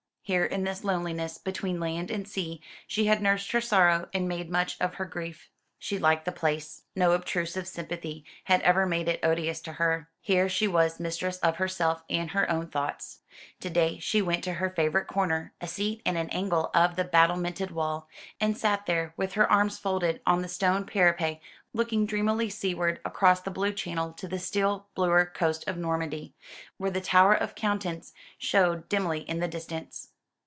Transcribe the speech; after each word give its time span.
Here 0.23 0.45
in 0.45 0.63
this 0.63 0.85
loneliness, 0.85 1.37
between 1.37 1.81
land 1.81 2.09
and 2.09 2.25
sea, 2.25 2.61
she 2.87 3.07
had 3.07 3.21
nursed 3.21 3.51
her 3.51 3.59
sorrow 3.59 4.07
and 4.13 4.29
made 4.29 4.49
much 4.49 4.77
of 4.79 4.93
her 4.93 5.03
grief. 5.03 5.49
She 5.77 5.99
liked 5.99 6.23
the 6.23 6.31
place. 6.31 6.83
No 6.95 7.11
obtrusive 7.11 7.67
sympathy 7.67 8.23
had 8.45 8.61
ever 8.61 8.85
made 8.85 9.09
it 9.09 9.19
odious 9.23 9.59
to 9.61 9.73
her. 9.73 10.07
Here 10.21 10.47
she 10.47 10.69
was 10.69 11.01
mistress 11.01 11.35
of 11.39 11.57
herself 11.57 12.05
and 12.09 12.31
her 12.31 12.49
own 12.49 12.69
thoughts. 12.69 13.19
To 13.59 13.69
day 13.69 13.99
she 13.99 14.21
went 14.21 14.41
to 14.45 14.53
her 14.53 14.69
favourite 14.69 15.07
corner, 15.07 15.51
a 15.59 15.67
seat 15.67 16.01
in 16.05 16.15
an 16.15 16.29
angle 16.29 16.69
of 16.73 16.95
the 16.95 17.03
battlemented 17.03 17.71
wall, 17.71 18.07
and 18.39 18.57
sat 18.57 18.85
there 18.85 19.13
with 19.17 19.33
her 19.33 19.51
arms 19.51 19.77
folded 19.79 20.21
on 20.25 20.41
the 20.41 20.47
stone 20.47 20.85
parapet, 20.85 21.41
looking 21.73 22.05
dreamily 22.05 22.49
seaward, 22.49 23.01
across 23.03 23.41
the 23.41 23.51
blue 23.51 23.73
channel 23.73 24.13
to 24.13 24.29
the 24.29 24.39
still 24.39 24.87
bluer 24.95 25.25
coast 25.25 25.67
of 25.67 25.75
Normandy, 25.75 26.33
where 26.77 26.91
the 26.91 27.01
tower 27.01 27.33
of 27.33 27.53
Coutance 27.53 28.13
showed 28.37 28.87
dimly 28.87 29.21
in 29.29 29.41
the 29.41 29.47
distance. 29.49 30.07